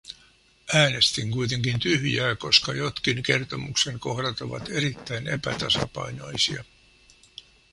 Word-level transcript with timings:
Äänestin 0.73 1.31
kuitenkin 1.31 1.79
tyhjää, 1.79 2.35
koska 2.35 2.73
jotkin 2.73 3.23
kertomuksen 3.23 3.99
kohdat 3.99 4.41
ovat 4.41 4.69
erittäin 4.69 5.27
epätasapainoisia. 5.27 6.63